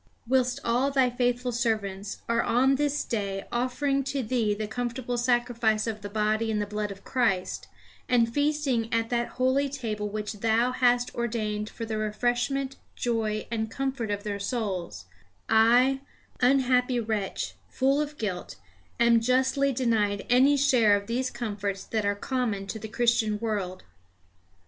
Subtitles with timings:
[0.27, 5.85] "Whilst all Thy faithful servants are on this day offering to Thee the comfortable sacrifice
[5.85, 7.67] of the body and the blood of Christ,
[8.09, 13.69] and feasting at that holy table which Thou hast ordained for the refreshment, joy, and
[13.69, 15.05] comfort of their souls,
[15.47, 15.99] I,
[16.39, 18.55] unhappy wretch, full of guilt,
[18.99, 23.83] am justly denied any share of these comforts that are common to the Christian world.